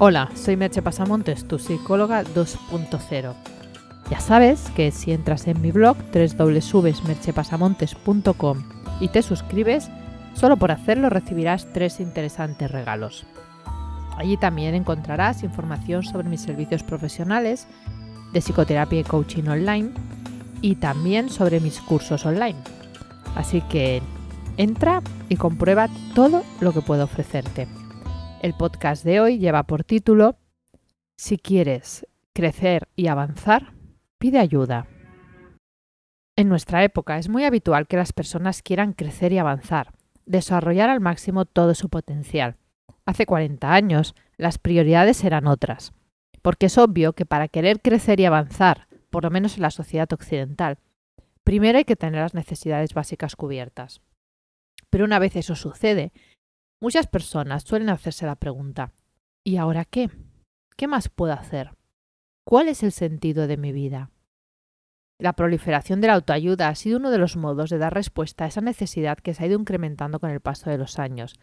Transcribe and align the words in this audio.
Hola, 0.00 0.28
soy 0.36 0.56
Merche 0.56 0.80
Pasamontes, 0.80 1.48
tu 1.48 1.58
psicóloga 1.58 2.22
2.0. 2.22 3.34
Ya 4.08 4.20
sabes 4.20 4.70
que 4.76 4.92
si 4.92 5.10
entras 5.10 5.48
en 5.48 5.60
mi 5.60 5.72
blog 5.72 5.96
www.merchepasamontes.com 6.12 8.62
y 9.00 9.08
te 9.08 9.22
suscribes, 9.22 9.90
solo 10.34 10.56
por 10.56 10.70
hacerlo 10.70 11.10
recibirás 11.10 11.66
tres 11.72 11.98
interesantes 11.98 12.70
regalos. 12.70 13.26
Allí 14.16 14.36
también 14.36 14.76
encontrarás 14.76 15.42
información 15.42 16.04
sobre 16.04 16.28
mis 16.28 16.42
servicios 16.42 16.84
profesionales 16.84 17.66
de 18.32 18.40
psicoterapia 18.40 19.00
y 19.00 19.04
coaching 19.04 19.48
online 19.48 19.90
y 20.60 20.76
también 20.76 21.28
sobre 21.28 21.58
mis 21.58 21.80
cursos 21.80 22.24
online. 22.24 22.60
Así 23.34 23.62
que 23.62 24.00
entra 24.58 25.02
y 25.28 25.34
comprueba 25.34 25.88
todo 26.14 26.44
lo 26.60 26.72
que 26.72 26.82
puedo 26.82 27.02
ofrecerte. 27.02 27.66
El 28.40 28.54
podcast 28.54 29.04
de 29.04 29.18
hoy 29.18 29.38
lleva 29.40 29.64
por 29.64 29.82
título 29.82 30.36
Si 31.16 31.38
quieres 31.38 32.06
crecer 32.32 32.86
y 32.94 33.08
avanzar, 33.08 33.72
pide 34.18 34.38
ayuda. 34.38 34.86
En 36.36 36.48
nuestra 36.48 36.84
época 36.84 37.18
es 37.18 37.28
muy 37.28 37.42
habitual 37.42 37.88
que 37.88 37.96
las 37.96 38.12
personas 38.12 38.62
quieran 38.62 38.92
crecer 38.92 39.32
y 39.32 39.38
avanzar, 39.38 39.92
desarrollar 40.24 40.88
al 40.88 41.00
máximo 41.00 41.46
todo 41.46 41.74
su 41.74 41.88
potencial. 41.88 42.54
Hace 43.06 43.26
40 43.26 43.72
años 43.72 44.14
las 44.36 44.58
prioridades 44.58 45.24
eran 45.24 45.48
otras, 45.48 45.92
porque 46.40 46.66
es 46.66 46.78
obvio 46.78 47.14
que 47.14 47.26
para 47.26 47.48
querer 47.48 47.80
crecer 47.82 48.20
y 48.20 48.24
avanzar, 48.24 48.86
por 49.10 49.24
lo 49.24 49.30
menos 49.30 49.56
en 49.56 49.62
la 49.62 49.72
sociedad 49.72 50.12
occidental, 50.12 50.78
primero 51.42 51.78
hay 51.78 51.84
que 51.84 51.96
tener 51.96 52.20
las 52.20 52.34
necesidades 52.34 52.94
básicas 52.94 53.34
cubiertas. 53.34 54.00
Pero 54.90 55.04
una 55.04 55.18
vez 55.18 55.34
eso 55.34 55.56
sucede, 55.56 56.12
muchas 56.80 57.06
personas 57.06 57.62
suelen 57.64 57.88
hacerse 57.88 58.26
la 58.26 58.36
pregunta, 58.36 58.92
¿y 59.44 59.56
ahora 59.56 59.84
qué? 59.84 60.10
¿Qué 60.76 60.86
más 60.86 61.08
puedo 61.08 61.32
hacer? 61.32 61.72
¿Cuál 62.44 62.68
es 62.68 62.82
el 62.82 62.92
sentido 62.92 63.46
de 63.46 63.56
mi 63.56 63.72
vida? 63.72 64.10
La 65.20 65.32
proliferación 65.32 66.00
de 66.00 66.06
la 66.06 66.14
autoayuda 66.14 66.68
ha 66.68 66.74
sido 66.76 66.98
uno 66.98 67.10
de 67.10 67.18
los 67.18 67.36
modos 67.36 67.70
de 67.70 67.78
dar 67.78 67.92
respuesta 67.92 68.44
a 68.44 68.48
esa 68.48 68.60
necesidad 68.60 69.18
que 69.18 69.34
se 69.34 69.42
ha 69.42 69.46
ido 69.48 69.58
incrementando 69.58 70.20
con 70.20 70.30
el 70.30 70.40
paso 70.40 70.70
de 70.70 70.78
los 70.78 70.98
años. 71.00 71.34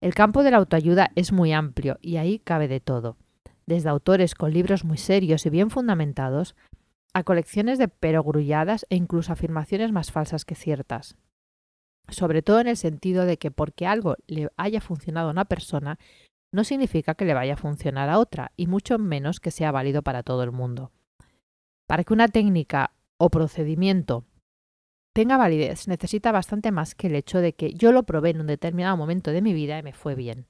El 0.00 0.14
campo 0.14 0.42
de 0.42 0.50
la 0.50 0.56
autoayuda 0.56 1.10
es 1.14 1.30
muy 1.30 1.52
amplio 1.52 1.98
y 2.00 2.16
ahí 2.16 2.38
cabe 2.38 2.66
de 2.66 2.80
todo, 2.80 3.18
desde 3.66 3.90
autores 3.90 4.34
con 4.34 4.52
libros 4.52 4.84
muy 4.84 4.96
serios 4.96 5.44
y 5.44 5.50
bien 5.50 5.68
fundamentados, 5.68 6.56
a 7.12 7.22
colecciones 7.22 7.78
de 7.78 7.88
perogrulladas 7.88 8.86
e 8.88 8.96
incluso 8.96 9.32
afirmaciones 9.32 9.92
más 9.92 10.10
falsas 10.10 10.46
que 10.46 10.54
ciertas 10.54 11.18
sobre 12.10 12.42
todo 12.42 12.60
en 12.60 12.68
el 12.68 12.76
sentido 12.76 13.24
de 13.24 13.38
que 13.38 13.50
porque 13.50 13.86
algo 13.86 14.16
le 14.26 14.48
haya 14.56 14.80
funcionado 14.80 15.28
a 15.28 15.32
una 15.32 15.44
persona, 15.44 15.98
no 16.52 16.64
significa 16.64 17.14
que 17.14 17.24
le 17.24 17.34
vaya 17.34 17.54
a 17.54 17.58
funcionar 17.58 18.08
a 18.08 18.18
otra, 18.18 18.52
y 18.56 18.66
mucho 18.66 18.98
menos 18.98 19.40
que 19.40 19.50
sea 19.50 19.72
válido 19.72 20.02
para 20.02 20.22
todo 20.22 20.42
el 20.42 20.52
mundo. 20.52 20.90
Para 21.86 22.04
que 22.04 22.12
una 22.12 22.28
técnica 22.28 22.92
o 23.18 23.30
procedimiento 23.30 24.24
tenga 25.12 25.36
validez, 25.36 25.88
necesita 25.88 26.32
bastante 26.32 26.70
más 26.70 26.94
que 26.94 27.08
el 27.08 27.16
hecho 27.16 27.40
de 27.40 27.52
que 27.52 27.72
yo 27.74 27.92
lo 27.92 28.04
probé 28.04 28.30
en 28.30 28.40
un 28.40 28.46
determinado 28.46 28.96
momento 28.96 29.32
de 29.32 29.42
mi 29.42 29.52
vida 29.52 29.78
y 29.78 29.82
me 29.82 29.92
fue 29.92 30.14
bien. 30.14 30.46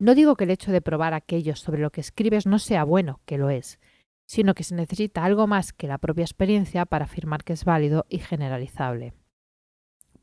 No 0.00 0.14
digo 0.14 0.36
que 0.36 0.44
el 0.44 0.50
hecho 0.50 0.72
de 0.72 0.80
probar 0.80 1.12
aquello 1.12 1.56
sobre 1.56 1.82
lo 1.82 1.90
que 1.90 2.00
escribes 2.00 2.46
no 2.46 2.58
sea 2.58 2.84
bueno, 2.84 3.20
que 3.26 3.36
lo 3.36 3.50
es, 3.50 3.78
sino 4.26 4.54
que 4.54 4.64
se 4.64 4.74
necesita 4.74 5.24
algo 5.24 5.46
más 5.46 5.72
que 5.72 5.88
la 5.88 5.98
propia 5.98 6.22
experiencia 6.22 6.86
para 6.86 7.04
afirmar 7.04 7.44
que 7.44 7.52
es 7.52 7.64
válido 7.64 8.06
y 8.08 8.18
generalizable. 8.18 9.12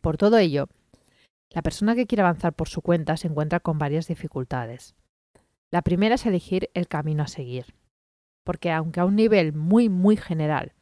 Por 0.01 0.17
todo 0.17 0.37
ello, 0.37 0.67
la 1.49 1.61
persona 1.61 1.95
que 1.95 2.07
quiere 2.07 2.21
avanzar 2.21 2.53
por 2.53 2.69
su 2.69 2.81
cuenta 2.81 3.17
se 3.17 3.27
encuentra 3.27 3.59
con 3.59 3.77
varias 3.77 4.07
dificultades. 4.07 4.95
La 5.71 5.81
primera 5.81 6.15
es 6.15 6.25
elegir 6.25 6.69
el 6.73 6.87
camino 6.87 7.23
a 7.23 7.27
seguir, 7.27 7.75
porque 8.43 8.71
aunque 8.71 8.99
a 8.99 9.05
un 9.05 9.15
nivel 9.15 9.53
muy, 9.53 9.89
muy 9.89 10.17
general 10.17 10.73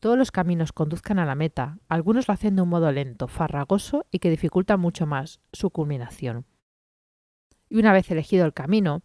todos 0.00 0.16
los 0.16 0.30
caminos 0.30 0.72
conduzcan 0.72 1.18
a 1.18 1.26
la 1.26 1.34
meta, 1.34 1.78
algunos 1.88 2.28
lo 2.28 2.34
hacen 2.34 2.54
de 2.54 2.62
un 2.62 2.68
modo 2.68 2.92
lento, 2.92 3.26
farragoso 3.26 4.06
y 4.12 4.20
que 4.20 4.30
dificulta 4.30 4.76
mucho 4.76 5.06
más 5.06 5.40
su 5.52 5.70
culminación. 5.70 6.46
Y 7.68 7.78
una 7.78 7.92
vez 7.92 8.10
elegido 8.10 8.46
el 8.46 8.54
camino, 8.54 9.02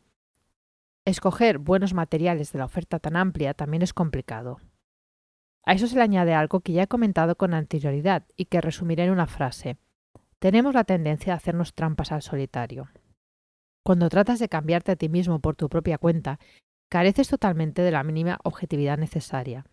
escoger 1.05 1.57
buenos 1.57 1.93
materiales 1.93 2.51
de 2.51 2.59
la 2.59 2.65
oferta 2.65 2.99
tan 2.99 3.15
amplia 3.15 3.55
también 3.55 3.81
es 3.81 3.93
complicado. 3.93 4.59
A 5.65 5.73
eso 5.73 5.87
se 5.87 5.95
le 5.95 6.01
añade 6.01 6.33
algo 6.33 6.59
que 6.59 6.73
ya 6.73 6.83
he 6.83 6.87
comentado 6.87 7.35
con 7.35 7.53
anterioridad 7.53 8.25
y 8.35 8.45
que 8.45 8.61
resumiré 8.61 9.05
en 9.05 9.11
una 9.11 9.27
frase. 9.27 9.77
Tenemos 10.39 10.73
la 10.73 10.83
tendencia 10.83 11.33
a 11.33 11.37
hacernos 11.37 11.73
trampas 11.73 12.11
al 12.11 12.21
solitario. 12.21 12.89
Cuando 13.83 14.09
tratas 14.09 14.39
de 14.39 14.49
cambiarte 14.49 14.91
a 14.91 14.95
ti 14.97 15.07
mismo 15.07 15.39
por 15.39 15.55
tu 15.55 15.69
propia 15.69 15.97
cuenta, 15.97 16.39
careces 16.89 17.29
totalmente 17.29 17.81
de 17.81 17.91
la 17.91 18.03
mínima 18.03 18.39
objetividad 18.43 18.97
necesaria. 18.97 19.65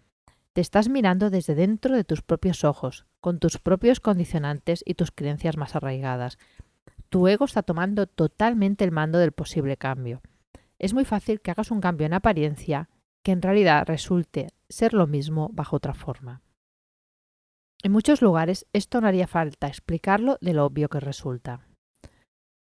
Te 0.52 0.60
estás 0.60 0.88
mirando 0.88 1.30
desde 1.30 1.54
dentro 1.54 1.94
de 1.94 2.04
tus 2.04 2.22
propios 2.22 2.64
ojos, 2.64 3.06
con 3.20 3.38
tus 3.38 3.58
propios 3.58 4.00
condicionantes 4.00 4.82
y 4.84 4.94
tus 4.94 5.10
creencias 5.10 5.56
más 5.56 5.76
arraigadas. 5.76 6.38
Tu 7.08 7.26
ego 7.28 7.44
está 7.44 7.62
tomando 7.62 8.06
totalmente 8.06 8.84
el 8.84 8.92
mando 8.92 9.18
del 9.18 9.32
posible 9.32 9.76
cambio. 9.76 10.22
Es 10.78 10.94
muy 10.94 11.04
fácil 11.04 11.40
que 11.40 11.50
hagas 11.50 11.70
un 11.70 11.80
cambio 11.80 12.06
en 12.06 12.14
apariencia 12.14 12.88
que 13.22 13.32
en 13.32 13.42
realidad 13.42 13.84
resulte 13.86 14.48
ser 14.70 14.94
lo 14.94 15.06
mismo 15.06 15.50
bajo 15.52 15.76
otra 15.76 15.94
forma. 15.94 16.42
En 17.82 17.92
muchos 17.92 18.22
lugares 18.22 18.66
esto 18.72 19.00
no 19.00 19.08
haría 19.08 19.26
falta 19.26 19.66
explicarlo 19.66 20.38
de 20.40 20.54
lo 20.54 20.66
obvio 20.66 20.88
que 20.88 21.00
resulta. 21.00 21.66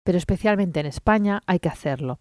Pero 0.03 0.17
especialmente 0.17 0.79
en 0.79 0.85
España 0.85 1.41
hay 1.45 1.59
que 1.59 1.69
hacerlo. 1.69 2.17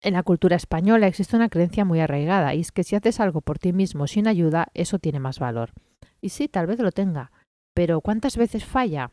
En 0.00 0.14
la 0.14 0.22
cultura 0.22 0.56
española 0.56 1.08
existe 1.08 1.36
una 1.36 1.48
creencia 1.48 1.84
muy 1.84 2.00
arraigada 2.00 2.54
y 2.54 2.60
es 2.60 2.70
que 2.70 2.84
si 2.84 2.94
haces 2.94 3.18
algo 3.18 3.40
por 3.40 3.58
ti 3.58 3.72
mismo 3.72 4.06
sin 4.06 4.28
ayuda, 4.28 4.68
eso 4.74 4.98
tiene 4.98 5.18
más 5.18 5.40
valor. 5.40 5.72
Y 6.20 6.28
sí, 6.28 6.48
tal 6.48 6.66
vez 6.66 6.78
lo 6.78 6.92
tenga, 6.92 7.32
pero 7.74 8.00
¿cuántas 8.00 8.36
veces 8.36 8.64
falla? 8.64 9.10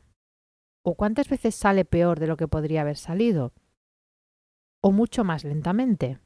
¿O 0.84 0.94
cuántas 0.94 1.28
veces 1.28 1.56
sale 1.56 1.86
peor 1.86 2.19
de 2.19 2.28
lo 2.28 2.38
que 2.38 2.47
podría 2.47 2.81
haber 2.81 2.97
salido? 2.97 3.53
¿O 4.81 4.92
mucho 4.92 5.24
más 5.24 5.44
lentamente? 5.44 6.19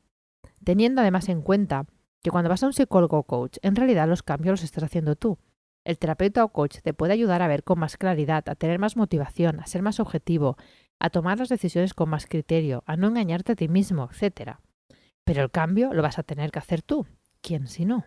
Teniendo 0.66 1.00
además 1.00 1.30
en 1.30 1.42
cuenta 1.42 1.86
que 2.24 2.32
cuando 2.32 2.50
vas 2.50 2.64
a 2.64 2.68
un 2.68 2.74
psicólogo 2.74 3.18
o 3.18 3.24
coach, 3.24 3.58
en 3.62 3.76
realidad 3.76 4.08
los 4.08 4.24
cambios 4.24 4.54
los 4.54 4.64
estás 4.64 4.84
haciendo 4.84 5.16
tú. 5.16 5.38
El 5.86 5.98
terapeuta 5.98 6.44
o 6.44 6.50
coach 6.50 6.80
te 6.82 6.94
puede 6.94 7.14
ayudar 7.14 7.42
a 7.42 7.48
ver 7.48 7.64
con 7.64 7.80
más 7.80 7.98
claridad, 7.98 8.48
a 8.50 8.56
tener 8.56 8.80
más 8.80 8.98
motivación, 8.98 9.60
a 9.60 9.68
ser 9.68 9.82
más 9.82 10.00
objetivo, 10.00 10.58
a 11.00 11.10
tomar 11.10 11.40
las 11.40 11.50
decisiones 11.50 11.94
con 11.94 12.10
más 12.10 12.26
criterio, 12.26 12.84
a 12.86 12.98
no 12.98 13.08
engañarte 13.08 13.54
a 13.54 13.56
ti 13.56 13.68
mismo, 13.68 14.10
etc. 14.12 14.58
Pero 15.24 15.42
el 15.42 15.52
cambio 15.52 15.94
lo 15.94 16.04
vas 16.04 16.20
a 16.20 16.24
tener 16.24 16.52
que 16.52 16.60
hacer 16.60 16.82
tú. 16.82 17.08
¿Quién 17.42 17.68
si 17.68 17.86
no? 17.86 18.06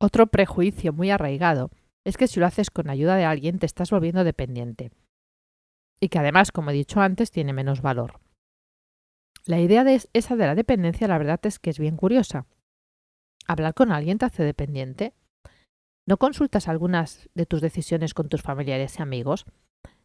Otro 0.00 0.28
prejuicio 0.28 0.92
muy 0.92 1.10
arraigado 1.10 1.70
es 2.04 2.16
que 2.16 2.26
si 2.26 2.40
lo 2.40 2.46
haces 2.46 2.70
con 2.70 2.90
ayuda 2.90 3.16
de 3.16 3.24
alguien 3.24 3.58
te 3.58 3.66
estás 3.66 3.90
volviendo 3.90 4.24
dependiente. 4.24 4.90
Y 6.00 6.08
que 6.08 6.18
además, 6.18 6.50
como 6.50 6.70
he 6.70 6.74
dicho 6.74 7.00
antes, 7.00 7.30
tiene 7.30 7.52
menos 7.52 7.82
valor. 7.82 8.20
La 9.44 9.58
idea 9.58 9.82
de 9.82 10.00
esa 10.12 10.36
de 10.36 10.46
la 10.46 10.54
dependencia, 10.54 11.08
la 11.08 11.18
verdad 11.18 11.40
es 11.44 11.58
que 11.58 11.70
es 11.70 11.78
bien 11.78 11.96
curiosa. 11.96 12.46
¿Hablar 13.46 13.74
con 13.74 13.90
alguien 13.90 14.18
te 14.18 14.26
hace 14.26 14.44
dependiente? 14.44 15.14
¿No 16.06 16.16
consultas 16.16 16.68
algunas 16.68 17.28
de 17.34 17.46
tus 17.46 17.60
decisiones 17.60 18.14
con 18.14 18.28
tus 18.28 18.42
familiares 18.42 18.98
y 18.98 19.02
amigos? 19.02 19.44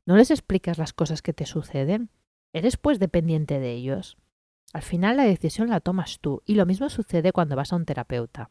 ¿No 0.05 0.17
les 0.17 0.31
explicas 0.31 0.79
las 0.79 0.93
cosas 0.93 1.21
que 1.21 1.33
te 1.33 1.45
suceden? 1.45 2.09
¿Eres 2.51 2.77
pues 2.77 2.97
dependiente 2.97 3.59
de 3.59 3.73
ellos? 3.73 4.17
Al 4.73 4.81
final 4.81 5.17
la 5.17 5.23
decisión 5.23 5.69
la 5.69 5.81
tomas 5.81 6.19
tú 6.19 6.41
y 6.45 6.55
lo 6.55 6.65
mismo 6.65 6.89
sucede 6.89 7.31
cuando 7.31 7.55
vas 7.55 7.73
a 7.73 7.75
un 7.75 7.85
terapeuta. 7.85 8.49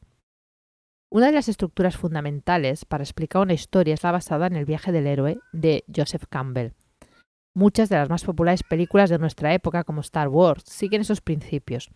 Una 1.10 1.26
de 1.26 1.32
las 1.32 1.48
estructuras 1.48 1.96
fundamentales 1.96 2.84
para 2.84 3.04
explicar 3.04 3.42
una 3.42 3.54
historia 3.54 3.94
es 3.94 4.02
la 4.02 4.12
basada 4.12 4.46
en 4.46 4.56
el 4.56 4.64
viaje 4.64 4.92
del 4.92 5.06
héroe 5.06 5.38
de 5.52 5.84
Joseph 5.94 6.24
Campbell. 6.28 6.72
Muchas 7.56 7.88
de 7.88 7.96
las 7.96 8.10
más 8.10 8.22
populares 8.22 8.62
películas 8.62 9.08
de 9.08 9.18
nuestra 9.18 9.54
época, 9.54 9.82
como 9.82 10.02
Star 10.02 10.28
Wars, 10.28 10.62
siguen 10.66 11.00
esos 11.00 11.22
principios. 11.22 11.90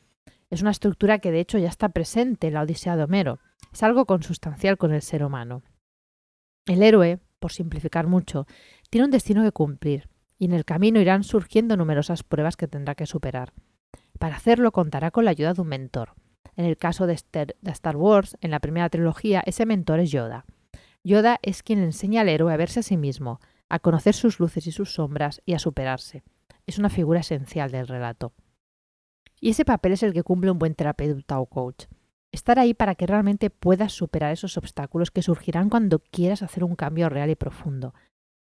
Es 0.49 0.63
una 0.63 0.71
estructura 0.71 1.19
que 1.19 1.33
de 1.33 1.41
hecho 1.41 1.59
ya 1.59 1.69
está 1.69 1.91
presente 1.91 2.47
en 2.47 2.55
la 2.55 2.63
Odisea 2.63 2.97
de 2.97 3.03
Homero. 3.03 3.41
Es 3.71 3.83
algo 3.83 4.07
consustancial 4.07 4.79
con 4.79 4.95
el 4.95 5.03
ser 5.03 5.23
humano. 5.23 5.63
El 6.65 6.83
héroe, 6.83 7.19
por 7.39 7.53
simplificar 7.53 8.07
mucho, 8.07 8.47
tiene 8.89 9.05
un 9.05 9.11
destino 9.11 9.43
que 9.43 9.53
cumplir, 9.53 10.09
y 10.39 10.47
en 10.47 10.55
el 10.55 10.65
camino 10.65 10.99
irán 10.99 11.25
surgiendo 11.25 11.77
numerosas 11.77 12.23
pruebas 12.23 12.57
que 12.57 12.67
tendrá 12.67 12.95
que 12.95 13.05
superar. 13.05 13.53
Para 14.19 14.37
hacerlo 14.37 14.73
contará 14.73 15.11
con 15.11 15.27
la 15.27 15.33
ayuda 15.33 15.53
de 15.53 15.61
un 15.61 15.69
mentor. 15.69 16.15
En 16.57 16.65
el 16.65 16.79
caso 16.79 17.07
de 17.07 17.13
Star 17.13 17.97
Wars, 17.99 18.39
en 18.41 18.51
la 18.51 18.61
primera 18.61 18.89
trilogía, 18.89 19.43
ese 19.45 19.67
mentor 19.67 20.01
es 20.01 20.11
Yoda. 20.11 20.47
Yoda 21.05 21.39
es 21.43 21.63
quien 21.63 21.81
enseña 21.81 22.23
al 22.23 22.31
héroe 22.31 22.51
a 22.51 22.57
verse 22.57 22.81
a 22.81 22.83
sí 22.83 22.97
mismo, 22.97 23.41
a 23.71 23.79
conocer 23.79 24.15
sus 24.15 24.41
luces 24.41 24.67
y 24.67 24.73
sus 24.73 24.93
sombras 24.93 25.41
y 25.47 25.55
a 25.55 25.59
superarse. 25.59 26.23
Es 26.67 26.79
una 26.79 26.91
figura 26.91 27.21
esencial 27.21 27.71
del 27.71 27.87
relato. 27.87 28.35
Y 29.41 29.51
ese 29.51 29.65
papel 29.65 29.93
es 29.93 30.03
el 30.03 30.13
que 30.13 30.25
cumple 30.25 30.51
un 30.51 30.59
buen 30.59 30.75
terapeuta 30.75 31.39
o 31.39 31.47
coach. 31.47 31.87
Estar 32.33 32.59
ahí 32.59 32.75
para 32.75 32.97
que 32.97 33.07
realmente 33.07 33.49
puedas 33.49 33.93
superar 33.93 34.33
esos 34.33 34.59
obstáculos 34.59 35.11
que 35.11 35.23
surgirán 35.23 35.71
cuando 35.71 36.01
quieras 36.01 36.43
hacer 36.43 36.65
un 36.65 36.77
cambio 36.77 37.09
real 37.09 37.31
y 37.31 37.37
profundo. 37.37 37.95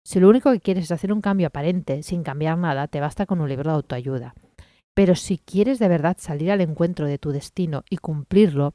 Si 0.04 0.20
lo 0.20 0.30
único 0.30 0.52
que 0.52 0.62
quieres 0.62 0.86
es 0.86 0.92
hacer 0.92 1.12
un 1.12 1.22
cambio 1.22 1.48
aparente, 1.48 2.02
sin 2.04 2.24
cambiar 2.24 2.58
nada, 2.58 2.88
te 2.88 3.02
basta 3.02 3.26
con 3.26 3.42
un 3.42 3.50
libro 3.50 3.72
de 3.72 3.76
autoayuda. 3.76 4.34
Pero 4.94 5.16
si 5.16 5.38
quieres 5.38 5.78
de 5.78 5.90
verdad 5.90 6.18
salir 6.20 6.52
al 6.52 6.62
encuentro 6.62 7.06
de 7.06 7.20
tu 7.20 7.32
destino 7.32 7.84
y 7.90 7.98
cumplirlo, 7.98 8.74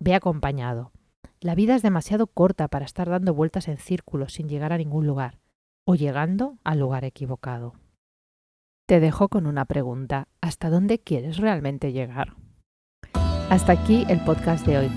ve 0.00 0.14
acompañado. 0.14 0.90
La 1.40 1.54
vida 1.54 1.76
es 1.76 1.82
demasiado 1.82 2.26
corta 2.26 2.68
para 2.68 2.84
estar 2.84 3.08
dando 3.08 3.34
vueltas 3.34 3.68
en 3.68 3.78
círculos 3.78 4.34
sin 4.34 4.48
llegar 4.48 4.72
a 4.72 4.78
ningún 4.78 5.06
lugar 5.06 5.41
o 5.84 5.94
llegando 5.94 6.58
al 6.64 6.80
lugar 6.80 7.04
equivocado. 7.04 7.74
Te 8.86 9.00
dejo 9.00 9.28
con 9.28 9.46
una 9.46 9.64
pregunta. 9.64 10.28
¿Hasta 10.40 10.70
dónde 10.70 10.98
quieres 10.98 11.38
realmente 11.38 11.92
llegar? 11.92 12.34
Hasta 13.50 13.72
aquí 13.72 14.04
el 14.08 14.22
podcast 14.24 14.66
de 14.66 14.78
hoy. 14.78 14.90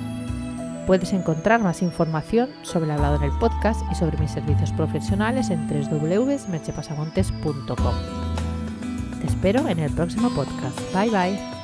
Puedes 0.87 1.13
encontrar 1.13 1.61
más 1.61 1.81
información 1.81 2.49
sobre 2.61 2.85
el 2.85 2.91
hablado 2.91 3.15
en 3.17 3.23
el 3.23 3.37
podcast 3.39 3.81
y 3.91 3.95
sobre 3.95 4.17
mis 4.17 4.31
servicios 4.31 4.71
profesionales 4.73 5.49
en 5.49 5.67
www.merchepasamontes.com. 5.67 7.95
Te 9.19 9.27
espero 9.27 9.67
en 9.67 9.79
el 9.79 9.91
próximo 9.93 10.29
podcast. 10.29 10.79
Bye 10.93 11.09
bye. 11.09 11.54